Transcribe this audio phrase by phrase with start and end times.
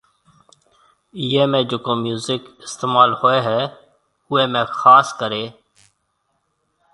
[1.19, 3.61] ايئيَ ۾ جِڪو ميوزڪ استعمال هوئيَ هيَ
[4.27, 5.43] اوئيَ ۾ خاص ڪريَ